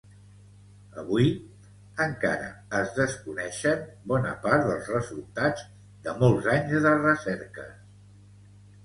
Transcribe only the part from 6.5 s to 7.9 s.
anys de recerques.